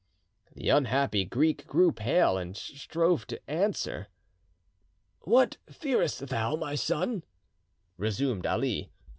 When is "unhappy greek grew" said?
0.69-1.91